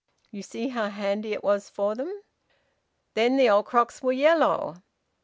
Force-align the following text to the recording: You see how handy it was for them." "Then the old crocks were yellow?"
You 0.31 0.41
see 0.41 0.69
how 0.69 0.89
handy 0.89 1.31
it 1.31 1.43
was 1.43 1.69
for 1.69 1.93
them." 1.93 2.23
"Then 3.13 3.37
the 3.37 3.51
old 3.51 3.65
crocks 3.67 4.01
were 4.01 4.11
yellow?" 4.11 4.81